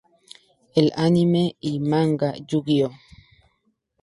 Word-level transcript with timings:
En 0.73 0.85
el 0.85 0.87
anime 0.95 1.43
y 1.59 1.79
manga 1.79 2.33
Yu-Gi-Oh! 2.49 2.91